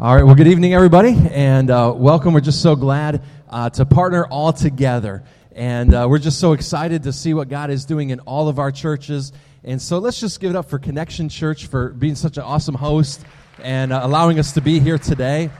[0.00, 2.32] All right, well, good evening, everybody, and uh, welcome.
[2.32, 5.24] We're just so glad uh, to partner all together.
[5.50, 8.60] And uh, we're just so excited to see what God is doing in all of
[8.60, 9.32] our churches.
[9.64, 12.76] And so let's just give it up for Connection Church for being such an awesome
[12.76, 13.24] host
[13.60, 15.50] and uh, allowing us to be here today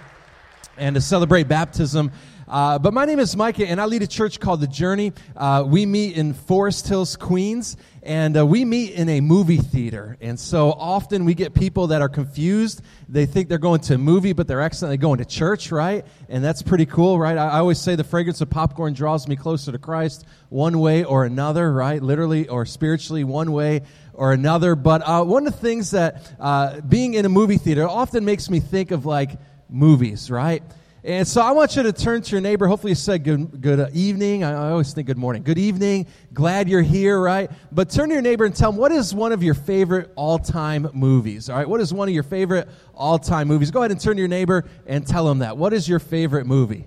[0.76, 2.12] and to celebrate baptism.
[2.48, 5.12] Uh, but my name is Micah, and I lead a church called The Journey.
[5.36, 10.16] Uh, we meet in Forest Hills, Queens, and uh, we meet in a movie theater.
[10.22, 12.80] And so often we get people that are confused.
[13.06, 16.06] They think they're going to a movie, but they're accidentally going to church, right?
[16.30, 17.36] And that's pretty cool, right?
[17.36, 21.04] I, I always say the fragrance of popcorn draws me closer to Christ one way
[21.04, 22.02] or another, right?
[22.02, 23.82] Literally or spiritually, one way
[24.14, 24.74] or another.
[24.74, 28.48] But uh, one of the things that uh, being in a movie theater often makes
[28.48, 29.32] me think of like
[29.68, 30.62] movies, right?
[31.04, 32.66] And so I want you to turn to your neighbor.
[32.66, 34.42] Hopefully, you said good, good uh, evening.
[34.42, 35.44] I always think good morning.
[35.44, 36.08] Good evening.
[36.32, 37.50] Glad you're here, right?
[37.70, 40.40] But turn to your neighbor and tell them what is one of your favorite all
[40.40, 41.68] time movies, all right?
[41.68, 43.70] What is one of your favorite all time movies?
[43.70, 45.56] Go ahead and turn to your neighbor and tell them that.
[45.56, 46.86] What is your favorite movie?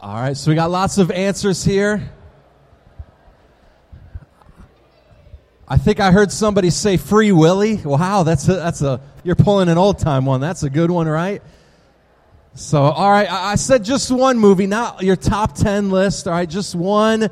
[0.00, 2.10] All right, so we got lots of answers here.
[5.72, 7.76] I think I heard somebody say Free Willy.
[7.76, 10.42] Wow, that's a, that's a you're pulling an old time one.
[10.42, 11.40] That's a good one, right?
[12.54, 16.46] So, all right, I said just one movie, not your top 10 list, all right?
[16.46, 17.30] Just one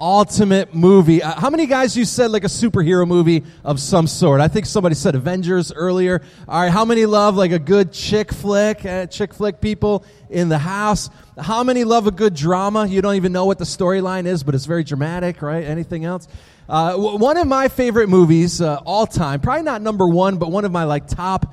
[0.00, 1.22] ultimate movie.
[1.22, 4.40] Uh, how many guys you said like a superhero movie of some sort?
[4.40, 6.22] I think somebody said Avengers earlier.
[6.48, 8.84] All right, how many love like a good chick flick?
[8.84, 11.10] Uh, chick flick people in the house.
[11.38, 12.86] How many love a good drama?
[12.86, 15.64] You don't even know what the storyline is, but it's very dramatic, right?
[15.64, 16.26] Anything else?
[16.68, 20.64] Uh, one of my favorite movies uh, all time, probably not number one, but one
[20.64, 21.52] of my like top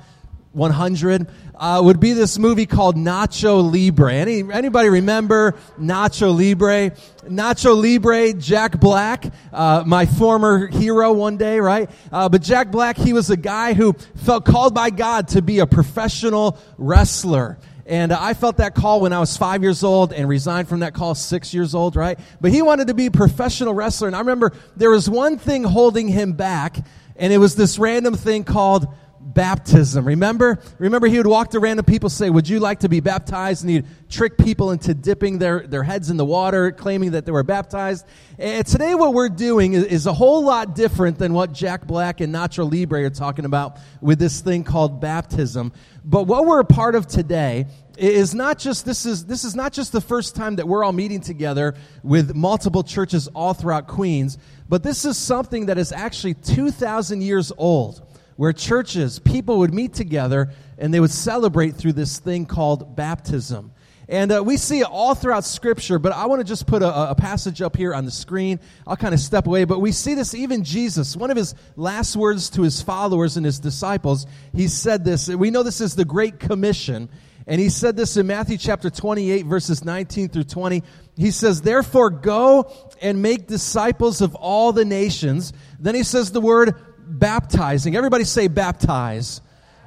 [0.58, 4.12] 100 uh, would be this movie called Nacho Libre.
[4.12, 6.94] Any, anybody remember Nacho Libre?
[7.28, 11.90] Nacho Libre, Jack Black, uh, my former hero one day, right?
[12.12, 15.58] Uh, but Jack Black, he was a guy who felt called by God to be
[15.60, 17.58] a professional wrestler.
[17.88, 20.92] And I felt that call when I was five years old and resigned from that
[20.92, 22.18] call six years old, right?
[22.38, 24.08] But he wanted to be a professional wrestler.
[24.08, 26.76] And I remember there was one thing holding him back,
[27.16, 28.88] and it was this random thing called
[29.34, 30.06] baptism.
[30.06, 30.58] Remember?
[30.78, 33.62] Remember he would walk to random people say, Would you like to be baptized?
[33.62, 37.32] And he'd trick people into dipping their, their heads in the water, claiming that they
[37.32, 38.06] were baptized.
[38.38, 42.20] And today what we're doing is, is a whole lot different than what Jack Black
[42.20, 45.72] and Nacho Libre are talking about with this thing called baptism.
[46.04, 47.66] But what we're a part of today
[47.98, 50.92] is not just this is this is not just the first time that we're all
[50.92, 54.38] meeting together with multiple churches all throughout Queens,
[54.68, 58.07] but this is something that is actually 2000 years old
[58.38, 63.72] where churches, people would meet together and they would celebrate through this thing called baptism.
[64.08, 67.10] And uh, we see it all throughout Scripture, but I want to just put a,
[67.10, 68.60] a, passage up here on the screen.
[68.86, 71.16] I'll kind of step away, but we see this even Jesus.
[71.16, 74.24] One of his last words to his followers and his disciples,
[74.54, 75.28] he said this.
[75.28, 77.08] We know this is the Great Commission.
[77.48, 80.84] And he said this in Matthew chapter 28, verses 19 through 20.
[81.16, 82.70] He says, Therefore, go
[83.02, 85.52] and make disciples of all the nations.
[85.80, 86.76] Then he says the word
[87.08, 87.96] baptizing.
[87.96, 89.40] Everybody say baptize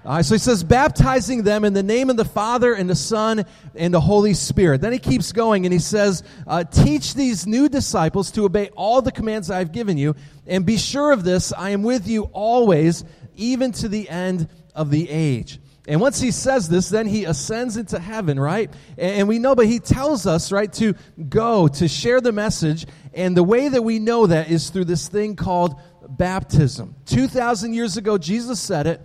[0.03, 3.45] so he says, baptizing them in the name of the Father and the Son
[3.75, 4.81] and the Holy Spirit.
[4.81, 9.03] Then he keeps going and he says, uh, teach these new disciples to obey all
[9.03, 10.15] the commands I've given you,
[10.47, 13.03] and be sure of this, I am with you always,
[13.35, 15.59] even to the end of the age.
[15.87, 18.71] And once he says this, then he ascends into heaven, right?
[18.97, 20.93] And we know, but he tells us, right, to
[21.29, 22.85] go, to share the message.
[23.13, 25.75] And the way that we know that is through this thing called
[26.17, 26.95] baptism.
[27.05, 29.01] 2,000 years ago, Jesus said it.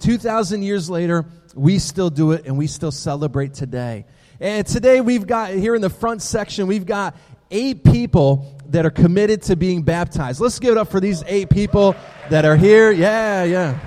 [0.00, 1.24] 2,000 years later,
[1.54, 4.04] we still do it and we still celebrate today.
[4.40, 7.16] And today we've got, here in the front section, we've got
[7.50, 10.40] eight people that are committed to being baptized.
[10.40, 11.96] Let's give it up for these eight people
[12.30, 12.92] that are here.
[12.92, 13.78] Yeah, yeah.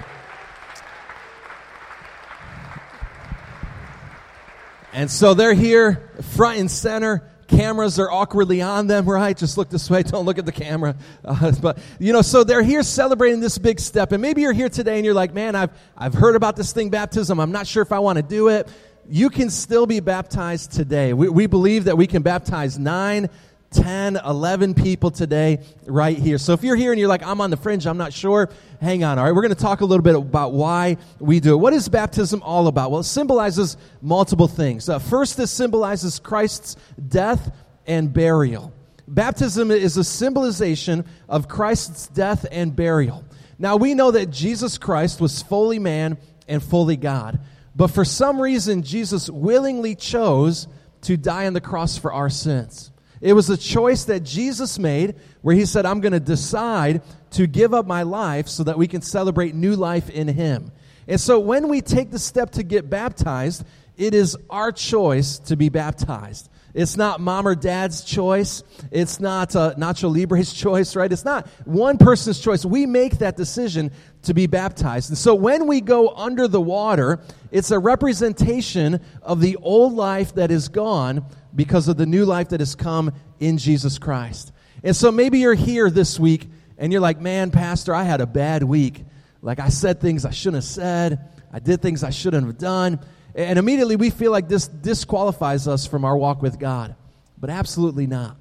[4.94, 9.38] And so they're here, front and center cameras are awkwardly on them, right?
[9.38, 10.96] Just look this way, don't look at the camera.
[11.24, 14.12] Uh, but, you know, so they're here celebrating this big step.
[14.12, 16.90] And maybe you're here today and you're like, man, I've, I've heard about this thing,
[16.90, 17.40] baptism.
[17.40, 18.68] I'm not sure if I want to do it.
[19.10, 21.14] You can still be baptized today.
[21.14, 23.30] We, we believe that we can baptize nine,
[23.72, 26.38] 10, 11 people today right here.
[26.38, 28.50] So if you're here and you're like, I'm on the fringe, I'm not sure,
[28.82, 29.18] hang on.
[29.18, 31.58] All right, we're going to talk a little bit about why we do it.
[31.58, 32.92] What is baptism all about?
[32.92, 34.90] Well, it symbolizes multiple things.
[34.90, 36.76] Uh, first, this symbolizes Christ's
[37.08, 37.56] death
[37.88, 38.74] and burial.
[39.08, 43.24] Baptism is a symbolization of Christ's death and burial.
[43.58, 47.40] Now, we know that Jesus Christ was fully man and fully God.
[47.76, 50.68] But for some reason, Jesus willingly chose
[51.04, 52.92] to die on the cross for our sins.
[53.22, 57.02] It was a choice that Jesus made where he said, I'm going to decide
[57.32, 60.72] to give up my life so that we can celebrate new life in him.
[61.08, 63.64] And so when we take the step to get baptized,
[64.02, 66.50] it is our choice to be baptized.
[66.74, 68.64] It's not mom or dad's choice.
[68.90, 71.12] It's not uh, Nacho Libre's choice, right?
[71.12, 72.66] It's not one person's choice.
[72.66, 73.92] We make that decision
[74.24, 75.12] to be baptized.
[75.12, 77.20] And so when we go under the water,
[77.52, 82.50] it's a representation of the old life that is gone because of the new life
[82.50, 84.52] that has come in Jesus Christ.
[84.84, 86.50] And so maybe you're here this week
[86.80, 89.06] and you're like, man, Pastor, I had a bad week.
[89.44, 93.00] Like I said things I shouldn't have said, I did things I shouldn't have done.
[93.36, 96.96] And immediately we feel like this disqualifies us from our walk with God.
[97.38, 98.38] But absolutely not.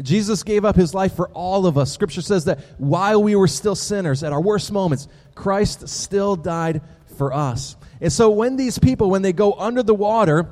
[0.00, 1.92] Jesus gave up his life for all of us.
[1.92, 6.80] Scripture says that while we were still sinners, at our worst moments, Christ still died
[7.18, 7.76] for us.
[8.00, 10.48] And so when these people, when they go under the water,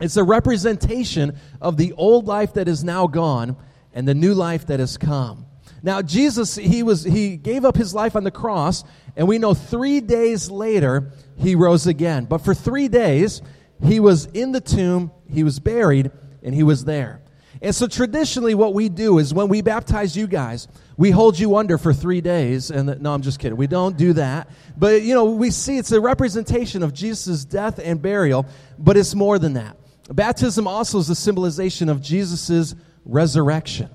[0.00, 3.56] it's a representation of the old life that is now gone
[3.94, 5.43] and the new life that has come.
[5.84, 8.84] Now, Jesus, he, was, he gave up his life on the cross,
[9.16, 12.24] and we know three days later, he rose again.
[12.24, 13.42] But for three days,
[13.84, 16.10] he was in the tomb, he was buried,
[16.42, 17.20] and he was there.
[17.60, 21.54] And so traditionally, what we do is when we baptize you guys, we hold you
[21.56, 22.70] under for three days.
[22.70, 23.58] And no, I'm just kidding.
[23.58, 24.48] We don't do that.
[24.78, 28.46] But, you know, we see it's a representation of Jesus' death and burial,
[28.78, 29.76] but it's more than that.
[30.10, 33.90] Baptism also is a symbolization of Jesus' resurrection.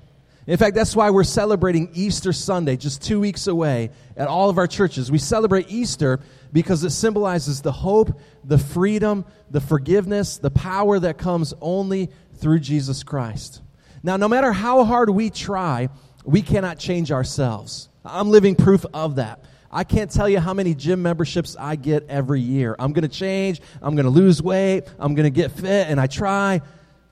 [0.50, 4.58] In fact, that's why we're celebrating Easter Sunday, just two weeks away, at all of
[4.58, 5.08] our churches.
[5.08, 6.18] We celebrate Easter
[6.52, 12.58] because it symbolizes the hope, the freedom, the forgiveness, the power that comes only through
[12.58, 13.62] Jesus Christ.
[14.02, 15.88] Now, no matter how hard we try,
[16.24, 17.88] we cannot change ourselves.
[18.04, 19.44] I'm living proof of that.
[19.70, 22.74] I can't tell you how many gym memberships I get every year.
[22.76, 26.00] I'm going to change, I'm going to lose weight, I'm going to get fit, and
[26.00, 26.60] I try,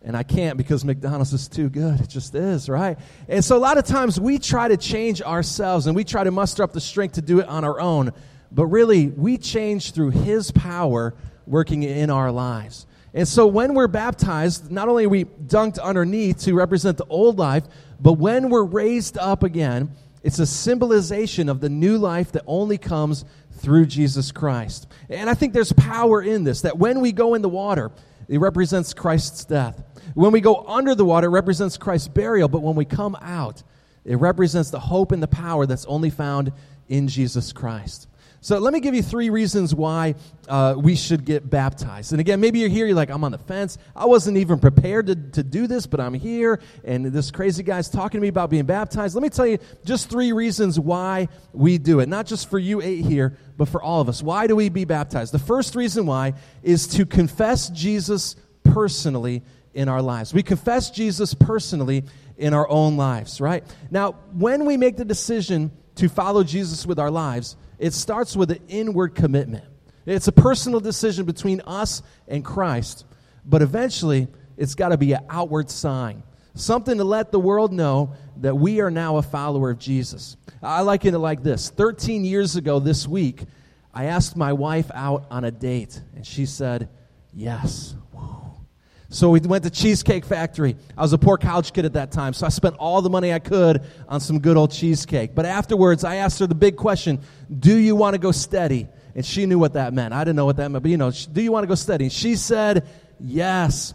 [0.03, 2.01] and I can't because McDonald's is too good.
[2.01, 2.99] It just is, right?
[3.29, 6.31] And so a lot of times we try to change ourselves and we try to
[6.31, 8.13] muster up the strength to do it on our own.
[8.51, 11.15] But really, we change through His power
[11.47, 12.87] working in our lives.
[13.15, 17.39] And so when we're baptized, not only are we dunked underneath to represent the old
[17.39, 17.65] life,
[18.01, 19.91] but when we're raised up again,
[20.23, 24.87] it's a symbolization of the new life that only comes through Jesus Christ.
[25.09, 27.91] And I think there's power in this, that when we go in the water,
[28.29, 29.83] it represents Christ's death.
[30.15, 32.49] When we go under the water, it represents Christ's burial.
[32.49, 33.63] But when we come out,
[34.05, 36.53] it represents the hope and the power that's only found
[36.89, 38.08] in Jesus Christ.
[38.41, 40.15] So let me give you three reasons why
[40.49, 42.13] uh, we should get baptized.
[42.13, 43.79] And again, maybe you're here, you're like, I'm on the fence.
[43.97, 47.89] I wasn't even prepared to, to do this, but I'm here, and this crazy guy's
[47.89, 49.17] talking to me about being baptized.
[49.17, 52.09] Let me tell you just three reasons why we do it.
[52.09, 54.23] Not just for you eight here, but for all of us.
[54.23, 55.33] Why do we be baptized?
[55.35, 59.43] The first reason why is to confess Jesus personally
[59.75, 60.33] in our lives.
[60.33, 62.05] We confess Jesus personally
[62.37, 63.65] in our own lives, right?
[63.91, 68.51] Now, when we make the decision to follow Jesus with our lives, it starts with
[68.51, 69.65] an inward commitment.
[70.07, 73.05] It's a personal decision between us and Christ,
[73.45, 76.23] but eventually it's got to be an outward sign.
[76.55, 80.37] Something to let the world know that we are now a follower of Jesus.
[80.63, 83.45] I liken it like this 13 years ago this week,
[83.95, 86.89] I asked my wife out on a date, and she said,
[87.35, 87.95] Yes.
[89.11, 90.77] So we went to Cheesecake Factory.
[90.97, 93.33] I was a poor college kid at that time, so I spent all the money
[93.33, 95.35] I could on some good old cheesecake.
[95.35, 97.21] But afterwards, I asked her the big question
[97.59, 98.87] Do you want to go steady?
[99.15, 100.13] And she knew what that meant.
[100.13, 102.05] I didn't know what that meant, but you know, do you want to go steady?
[102.05, 102.87] And she said,
[103.19, 103.95] Yes.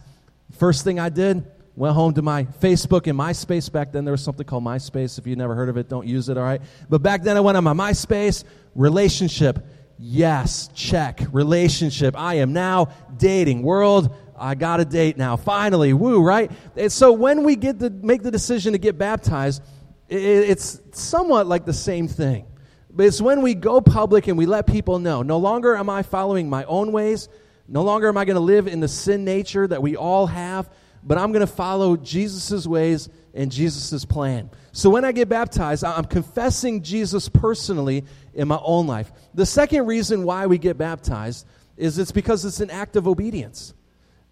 [0.58, 3.70] First thing I did, went home to my Facebook and MySpace.
[3.70, 5.18] Back then, there was something called MySpace.
[5.18, 6.60] If you never heard of it, don't use it, all right?
[6.88, 8.44] But back then, I went on my MySpace
[8.74, 9.64] relationship.
[9.98, 11.20] Yes, check.
[11.32, 12.18] Relationship.
[12.18, 13.62] I am now dating.
[13.62, 15.36] World I got a date now.
[15.36, 16.50] Finally, woo, right?
[16.76, 19.62] And so when we get to make the decision to get baptized,
[20.08, 22.46] it's somewhat like the same thing.
[22.90, 26.02] But it's when we go public and we let people know no longer am I
[26.02, 27.28] following my own ways,
[27.66, 30.70] no longer am I going to live in the sin nature that we all have,
[31.02, 34.50] but I'm going to follow Jesus' ways and Jesus' plan.
[34.72, 39.12] So when I get baptized, I'm confessing Jesus personally in my own life.
[39.34, 43.74] The second reason why we get baptized is it's because it's an act of obedience.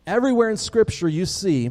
[0.06, 1.70] Everywhere in Scripture you see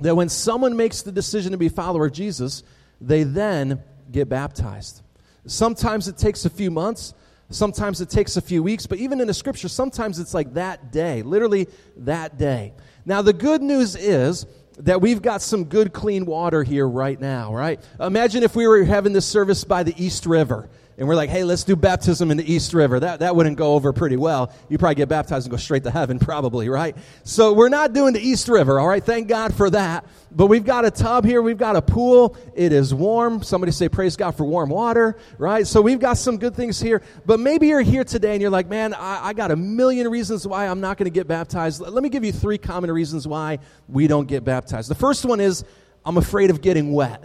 [0.00, 2.62] that when someone makes the decision to be a follower of Jesus,
[3.00, 5.02] they then get baptized.
[5.46, 7.14] Sometimes it takes a few months,
[7.50, 10.92] sometimes it takes a few weeks, but even in the scripture, sometimes it's like that
[10.92, 11.68] day, literally
[11.98, 12.72] that day.
[13.04, 14.46] Now, the good news is
[14.78, 17.80] that we've got some good, clean water here right now, right?
[18.00, 21.42] Imagine if we were having this service by the East River and we're like, hey,
[21.42, 23.00] let's do baptism in the East River.
[23.00, 24.52] That, that wouldn't go over pretty well.
[24.68, 26.96] You probably get baptized and go straight to heaven, probably, right?
[27.24, 29.02] So we're not doing the East River, all right?
[29.02, 30.04] Thank God for that.
[30.30, 31.40] But we've got a tub here.
[31.40, 32.36] We've got a pool.
[32.54, 33.42] It is warm.
[33.42, 35.66] Somebody say, praise God for warm water, right?
[35.66, 37.02] So we've got some good things here.
[37.24, 40.46] But maybe you're here today and you're like, man, I, I got a million reasons
[40.46, 41.80] why I'm not going to get baptized.
[41.80, 44.90] Let me give you three common reasons why we don't get baptized.
[44.90, 45.64] The first one is
[46.04, 47.24] I'm afraid of getting wet.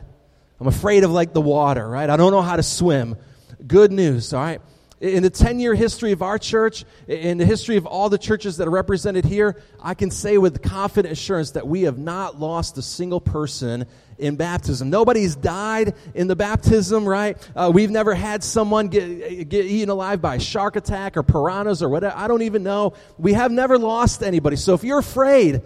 [0.59, 2.09] I'm afraid of like the water, right?
[2.09, 3.17] I don't know how to swim
[3.65, 4.61] good news, all right?
[4.99, 8.57] In the 10 year history of our church, in the history of all the churches
[8.57, 12.79] that are represented here, I can say with confident assurance that we have not lost
[12.79, 13.85] a single person
[14.17, 14.89] in baptism.
[14.89, 17.37] Nobody's died in the baptism, right?
[17.55, 21.83] Uh, we've never had someone get, get eaten alive by a shark attack or piranhas
[21.83, 22.17] or whatever.
[22.17, 22.93] I don't even know.
[23.19, 24.55] We have never lost anybody.
[24.55, 25.61] So if you're afraid,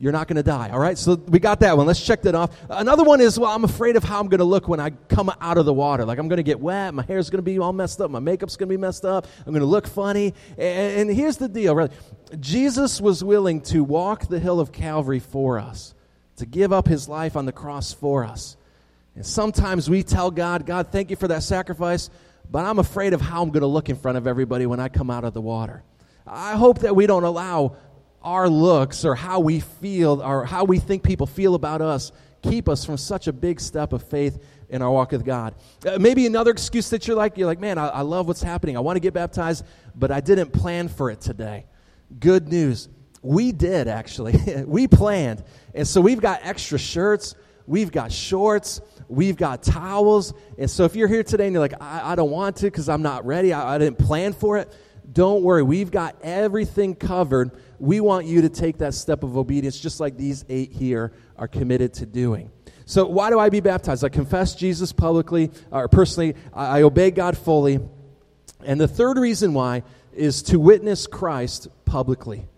[0.00, 0.70] you're not going to die.
[0.70, 1.86] All right, so we got that one.
[1.86, 2.56] Let's check that off.
[2.70, 5.30] Another one is, well, I'm afraid of how I'm going to look when I come
[5.40, 6.04] out of the water.
[6.04, 8.20] Like, I'm going to get wet, my hair's going to be all messed up, my
[8.20, 10.34] makeup's going to be messed up, I'm going to look funny.
[10.56, 11.90] And, and here's the deal, right?
[12.38, 15.94] Jesus was willing to walk the hill of Calvary for us,
[16.36, 18.56] to give up his life on the cross for us.
[19.16, 22.08] And sometimes we tell God, God, thank you for that sacrifice,
[22.48, 24.88] but I'm afraid of how I'm going to look in front of everybody when I
[24.88, 25.82] come out of the water.
[26.24, 27.76] I hope that we don't allow
[28.22, 32.68] our looks or how we feel or how we think people feel about us keep
[32.68, 35.54] us from such a big step of faith in our walk with God.
[35.86, 38.76] Uh, maybe another excuse that you're like, you're like, man, I, I love what's happening.
[38.76, 41.66] I want to get baptized, but I didn't plan for it today.
[42.18, 42.88] Good news.
[43.22, 44.64] We did actually.
[44.66, 45.42] we planned.
[45.74, 47.34] And so we've got extra shirts,
[47.66, 50.34] we've got shorts, we've got towels.
[50.58, 52.88] And so if you're here today and you're like, I, I don't want to because
[52.88, 54.72] I'm not ready, I, I didn't plan for it,
[55.10, 55.62] don't worry.
[55.62, 60.16] We've got everything covered we want you to take that step of obedience just like
[60.16, 62.50] these eight here are committed to doing.
[62.86, 64.04] So, why do I be baptized?
[64.04, 67.80] I confess Jesus publicly, or personally, I, I obey God fully.
[68.64, 72.48] And the third reason why is to witness Christ publicly.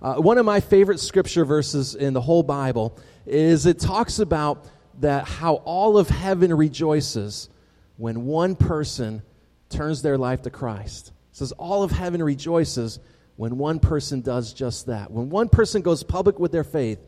[0.00, 4.64] Uh, one of my favorite scripture verses in the whole Bible is it talks about
[5.00, 7.50] that how all of heaven rejoices
[7.98, 9.22] when one person
[9.68, 11.12] turns their life to Christ.
[11.40, 12.98] Says all of heaven rejoices
[13.36, 15.10] when one person does just that.
[15.10, 16.98] When one person goes public with their faith,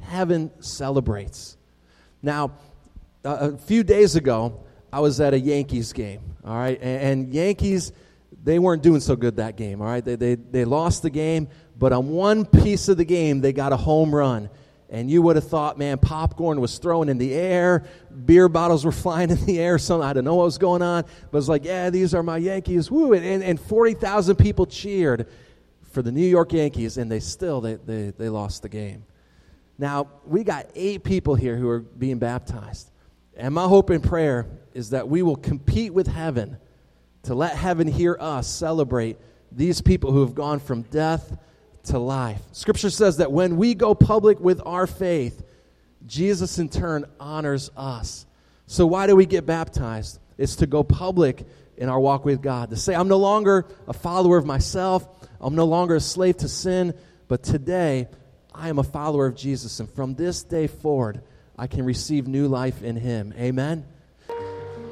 [0.00, 1.56] heaven celebrates.
[2.20, 2.54] Now,
[3.22, 6.76] a few days ago, I was at a Yankees game, all right?
[6.82, 7.92] And, Yankees,
[8.42, 10.04] they weren't doing so good that game, all right?
[10.04, 11.46] They, they, they lost the game,
[11.78, 14.50] but on one piece of the game, they got a home run.
[14.90, 17.84] And you would have thought, man, popcorn was thrown in the air,
[18.24, 21.04] beer bottles were flying in the air, something, I don't know what was going on.
[21.30, 23.12] But it's like, yeah, these are my Yankees, woo.
[23.12, 25.28] And, and 40,000 people cheered
[25.90, 29.04] for the New York Yankees, and they still they, they, they lost the game.
[29.78, 32.90] Now, we got eight people here who are being baptized.
[33.36, 36.56] And my hope and prayer is that we will compete with heaven
[37.22, 39.16] to let heaven hear us celebrate
[39.52, 41.38] these people who have gone from death
[41.88, 42.40] to life.
[42.52, 45.42] Scripture says that when we go public with our faith,
[46.06, 48.26] Jesus in turn honors us.
[48.66, 50.18] So, why do we get baptized?
[50.36, 53.92] It's to go public in our walk with God, to say, I'm no longer a
[53.92, 55.06] follower of myself,
[55.40, 56.94] I'm no longer a slave to sin,
[57.28, 58.08] but today
[58.54, 59.78] I am a follower of Jesus.
[59.80, 61.22] And from this day forward,
[61.56, 63.32] I can receive new life in Him.
[63.38, 63.84] Amen?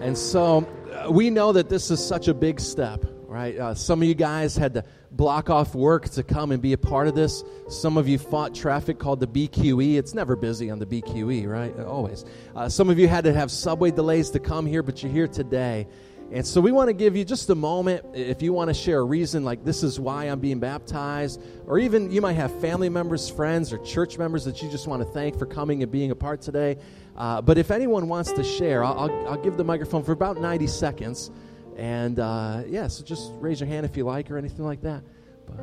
[0.01, 3.59] And so uh, we know that this is such a big step, right?
[3.59, 4.85] Uh, some of you guys had to
[5.17, 7.43] block off work to come and be a part of this.
[7.69, 9.97] Some of you fought traffic called the BQE.
[9.97, 11.79] It's never busy on the BQE, right?
[11.81, 12.25] Always.
[12.55, 15.29] Uh, some of you had to have subway delays to come here, but you're here
[15.29, 15.87] today.
[16.33, 18.99] And so we want to give you just a moment if you want to share
[18.99, 22.89] a reason like this is why I'm being baptized, or even you might have family
[22.89, 26.11] members, friends, or church members that you just want to thank for coming and being
[26.11, 26.79] a part today.
[27.17, 30.41] Uh, but if anyone wants to share, I'll, I'll, I'll, give the microphone for about
[30.41, 31.31] 90 seconds.
[31.77, 35.03] And uh, yeah, so just raise your hand if you like or anything like that.
[35.47, 35.61] But,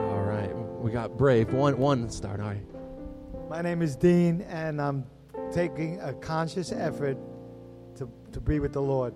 [0.00, 1.52] all right, we got Brave.
[1.52, 2.40] One, one start.
[2.40, 2.62] All right.
[3.50, 5.04] My name is Dean, and I'm
[5.52, 7.18] taking a conscious effort
[7.96, 9.14] to, to be with the Lord.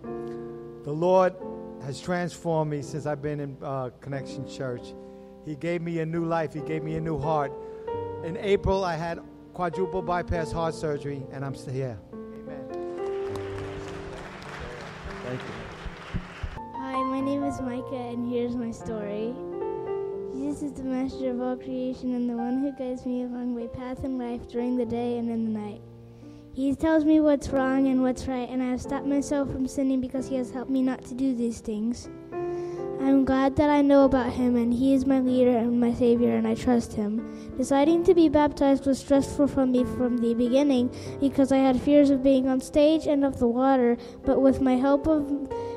[0.84, 1.34] The Lord
[1.82, 4.94] has transformed me since I've been in uh, Connection Church.
[5.44, 7.52] He gave me a new life, He gave me a new heart.
[8.24, 9.20] In April, I had
[9.54, 11.98] quadruple bypass heart surgery, and I'm still here.
[15.26, 16.62] Thank you.
[16.76, 19.34] Hi, my name is Micah, and here's my story.
[20.32, 23.66] Jesus is the master of all creation and the one who guides me along my
[23.66, 25.80] path in life during the day and in the night.
[26.52, 30.00] He tells me what's wrong and what's right, and I have stopped myself from sinning
[30.00, 32.08] because He has helped me not to do these things.
[33.06, 36.34] I'm glad that I know about Him, and He is my leader and my Savior,
[36.34, 37.54] and I trust Him.
[37.56, 42.10] Deciding to be baptized was stressful for me from the beginning because I had fears
[42.10, 45.30] of being on stage and of the water, but with my help of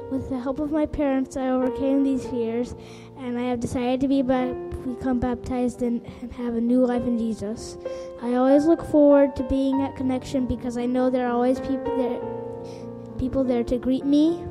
[0.09, 2.73] with the help of my parents, I overcame these fears,
[3.19, 7.19] and I have decided to be become baptized and, and have a new life in
[7.19, 7.77] Jesus.
[8.23, 11.95] I always look forward to being at Connection because I know there are always people
[11.95, 14.43] there, people there to greet me,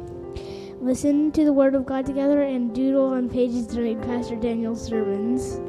[0.80, 5.60] listen to the Word of God together, and doodle on pages during Pastor Daniel's sermons.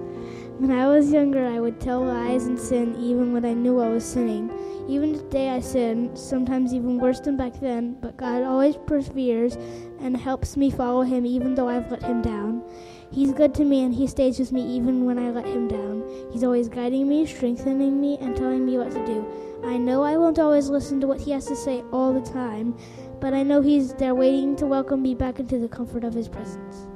[0.59, 3.89] When I was younger, I would tell lies and sin even when I knew I
[3.89, 4.51] was sinning.
[4.87, 9.55] Even today, I sin, sometimes even worse than back then, but God always perseveres
[9.99, 12.63] and helps me follow Him even though I've let Him down.
[13.11, 16.03] He's good to me and he stays with me even when I let him down.
[16.31, 19.48] He's always guiding me, strengthening me, and telling me what to do.
[19.63, 22.77] I know I won't always listen to what he has to say all the time,
[23.19, 26.29] but I know he's there waiting to welcome me back into the comfort of his
[26.29, 26.87] presence.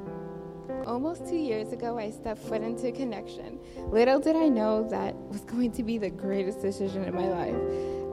[0.86, 3.58] Almost two years ago, I stepped foot into Connection.
[3.90, 7.54] Little did I know that was going to be the greatest decision in my life.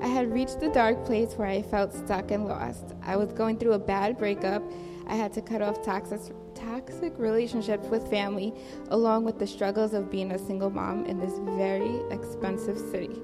[0.02, 2.94] I had reached the dark place where I felt stuck and lost.
[3.04, 4.64] I was going through a bad breakup.
[5.08, 8.54] I had to cut off toxic, toxic relationships with family,
[8.90, 13.22] along with the struggles of being a single mom in this very expensive city.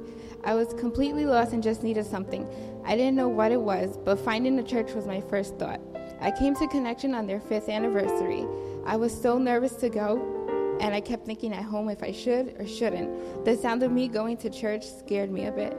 [0.47, 2.47] I was completely lost and just needed something.
[2.85, 5.81] I didn't know what it was, but finding a church was my first thought.
[6.21, 8.45] I came to Connection on their fifth anniversary.
[8.85, 12.55] I was so nervous to go, and I kept thinking at home if I should
[12.61, 13.43] or shouldn't.
[13.43, 15.75] The sound of me going to church scared me a bit.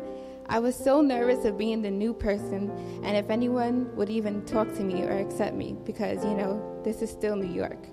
[0.51, 2.71] I was so nervous of being the new person
[3.05, 7.01] and if anyone would even talk to me or accept me because, you know, this
[7.01, 7.87] is still New York.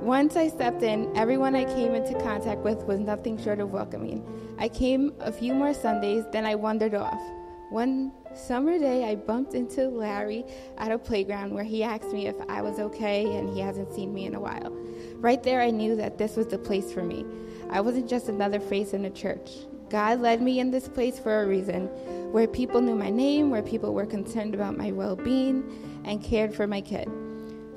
[0.00, 4.24] Once I stepped in, everyone I came into contact with was nothing short of welcoming.
[4.58, 7.20] I came a few more Sundays, then I wandered off.
[7.68, 10.46] One summer day, I bumped into Larry
[10.78, 14.14] at a playground where he asked me if I was okay and he hasn't seen
[14.14, 14.74] me in a while.
[15.16, 17.26] Right there, I knew that this was the place for me.
[17.68, 19.50] I wasn't just another face in a church.
[19.90, 21.88] God led me in this place for a reason,
[22.32, 25.62] where people knew my name, where people were concerned about my well being,
[26.06, 27.06] and cared for my kid.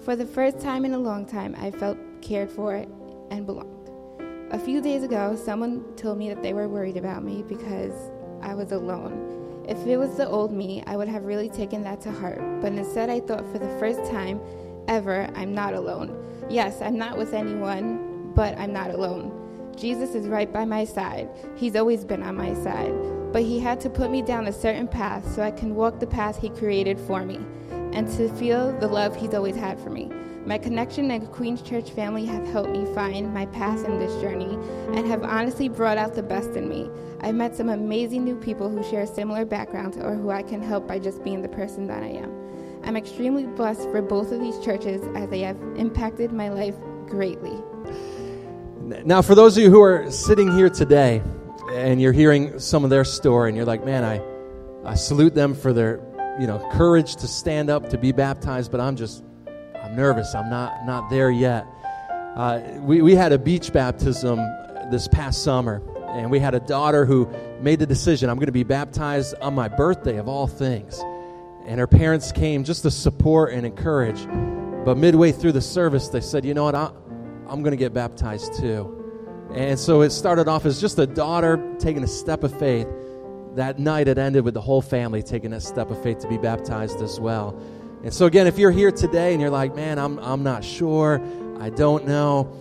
[0.06, 2.74] For the first time in a long time, I felt cared for
[3.30, 3.90] and belonged.
[4.52, 7.94] A few days ago, someone told me that they were worried about me because
[8.42, 9.66] I was alone.
[9.68, 12.74] If it was the old me, I would have really taken that to heart, but
[12.74, 14.40] instead, I thought for the first time
[14.88, 16.16] ever, I'm not alone.
[16.50, 19.72] Yes, I'm not with anyone, but I'm not alone.
[19.76, 21.30] Jesus is right by my side.
[21.56, 22.94] He's always been on my side.
[23.32, 26.08] But He had to put me down a certain path so I can walk the
[26.08, 27.40] path He created for me
[27.94, 30.12] and to feel the love He's always had for me.
[30.46, 34.56] My connection and Queen's Church family have helped me find my path in this journey
[34.98, 36.90] and have honestly brought out the best in me.
[37.22, 40.86] I've met some amazing new people who share similar backgrounds or who I can help
[40.86, 42.30] by just being the person that I am.
[42.84, 46.76] I'm extremely blessed for both of these churches as they have impacted my life
[47.08, 47.58] greatly.
[49.06, 51.24] Now, for those of you who are sitting here today
[51.72, 54.22] and you're hearing some of their story and you're like, man, I,
[54.84, 56.02] I salute them for their
[56.40, 59.24] you know courage to stand up to be baptized, but I'm just
[59.82, 60.34] I'm nervous.
[60.34, 61.66] I'm not not there yet.
[62.36, 64.40] Uh, we, we had a beach baptism
[64.90, 68.52] this past summer, and we had a daughter who made the decision I'm going to
[68.52, 71.00] be baptized on my birthday of all things.
[71.66, 74.26] And her parents came just to support and encourage.
[74.84, 76.76] But midway through the service, they said, You know what?
[76.76, 76.92] I,
[77.48, 79.00] I'm going to get baptized too.
[79.54, 82.88] And so it started off as just a daughter taking a step of faith.
[83.56, 86.38] That night it ended with the whole family taking a step of faith to be
[86.38, 87.60] baptized as well.
[88.04, 91.22] And so, again, if you're here today and you're like, man, I'm, I'm not sure,
[91.60, 92.52] I don't know,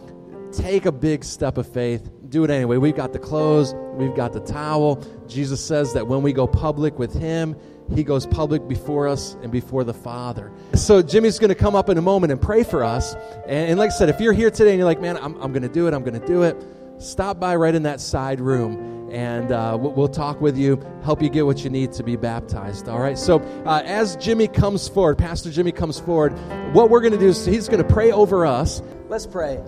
[0.52, 2.10] take a big step of faith.
[2.28, 2.76] Do it anyway.
[2.76, 5.02] We've got the clothes, we've got the towel.
[5.26, 7.56] Jesus says that when we go public with Him,
[7.94, 10.52] he goes public before us and before the Father.
[10.74, 13.14] So Jimmy's going to come up in a moment and pray for us.
[13.46, 15.52] And, and like I said, if you're here today and you're like, man, I'm, I'm
[15.52, 16.56] going to do it, I'm going to do it,
[16.98, 21.28] stop by right in that side room and uh, we'll, talk with you, help you
[21.28, 22.88] get what you need to be baptized.
[22.88, 23.18] All right.
[23.18, 26.32] So uh, as Jimmy comes forward, Pastor Jimmy comes forward,
[26.74, 28.82] what we're going to do is he's going to pray over us.
[29.08, 29.62] Let's pray.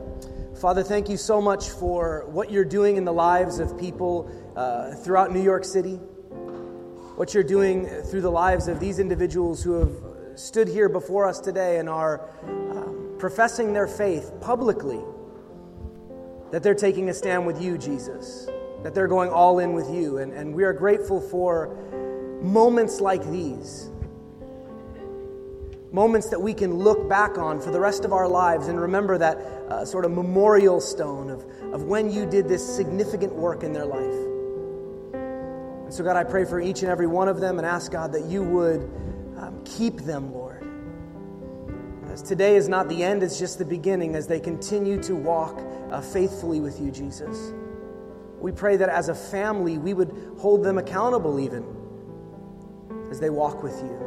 [0.60, 4.94] Father, thank you so much for what you're doing in the lives of people uh,
[4.94, 6.00] throughout New York City
[7.16, 11.38] what you're doing through the lives of these individuals who have stood here before us
[11.38, 15.00] today and are um, professing their faith publicly.
[16.50, 18.48] That they're taking a stand with you, Jesus.
[18.84, 20.18] That they're going all in with you.
[20.18, 21.76] And, and we are grateful for
[22.40, 23.90] moments like these
[25.94, 29.16] moments that we can look back on for the rest of our lives and remember
[29.16, 33.72] that uh, sort of memorial stone of, of when you did this significant work in
[33.72, 35.14] their life.
[35.84, 38.12] And so, God, I pray for each and every one of them and ask, God,
[38.12, 38.80] that you would
[39.38, 40.66] um, keep them, Lord.
[42.10, 45.62] As today is not the end, it's just the beginning as they continue to walk
[45.92, 47.52] uh, faithfully with you, Jesus.
[48.44, 51.64] We pray that as a family, we would hold them accountable even
[53.10, 53.98] as they walk with you.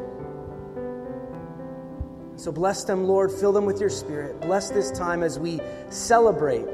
[2.36, 3.32] So bless them, Lord.
[3.32, 4.40] Fill them with your spirit.
[4.42, 6.68] Bless this time as we celebrate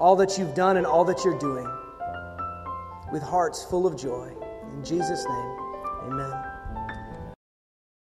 [0.00, 1.68] all that you've done and all that you're doing
[3.12, 4.32] with hearts full of joy.
[4.74, 5.58] In Jesus' name,
[6.06, 6.49] amen.